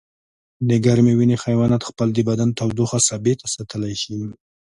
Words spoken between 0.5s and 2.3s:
د ګرمې وینې حیوانات خپل د